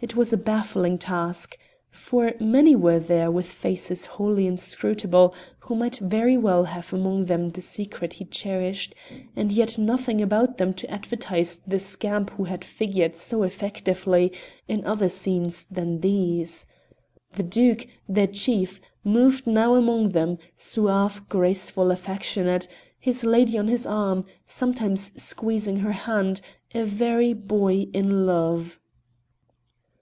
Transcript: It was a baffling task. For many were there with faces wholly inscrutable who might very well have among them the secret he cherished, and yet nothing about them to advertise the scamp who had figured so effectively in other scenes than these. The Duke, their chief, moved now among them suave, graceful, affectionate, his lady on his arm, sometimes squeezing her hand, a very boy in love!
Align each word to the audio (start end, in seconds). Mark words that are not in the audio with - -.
It 0.00 0.14
was 0.14 0.32
a 0.32 0.36
baffling 0.36 0.96
task. 0.98 1.58
For 1.90 2.32
many 2.38 2.76
were 2.76 3.00
there 3.00 3.32
with 3.32 3.48
faces 3.50 4.06
wholly 4.06 4.46
inscrutable 4.46 5.34
who 5.58 5.74
might 5.74 5.96
very 5.98 6.36
well 6.36 6.62
have 6.66 6.92
among 6.92 7.24
them 7.24 7.48
the 7.48 7.60
secret 7.60 8.12
he 8.12 8.24
cherished, 8.24 8.94
and 9.34 9.50
yet 9.50 9.76
nothing 9.76 10.22
about 10.22 10.56
them 10.56 10.72
to 10.74 10.88
advertise 10.88 11.58
the 11.66 11.80
scamp 11.80 12.30
who 12.34 12.44
had 12.44 12.64
figured 12.64 13.16
so 13.16 13.42
effectively 13.42 14.30
in 14.68 14.84
other 14.86 15.08
scenes 15.08 15.66
than 15.66 15.98
these. 15.98 16.68
The 17.32 17.42
Duke, 17.42 17.84
their 18.08 18.28
chief, 18.28 18.80
moved 19.02 19.48
now 19.48 19.74
among 19.74 20.10
them 20.10 20.38
suave, 20.54 21.28
graceful, 21.28 21.90
affectionate, 21.90 22.68
his 23.00 23.24
lady 23.24 23.58
on 23.58 23.66
his 23.66 23.84
arm, 23.84 24.26
sometimes 24.46 25.20
squeezing 25.20 25.78
her 25.78 25.90
hand, 25.92 26.40
a 26.72 26.84
very 26.84 27.32
boy 27.32 27.88
in 27.92 28.24
love! 28.26 28.78